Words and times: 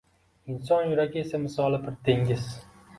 Inson 0.53 0.83
yuragi 0.93 1.17
esa 1.23 1.37
misoli 1.45 1.83
bir 1.87 2.03
dengiz. 2.11 2.53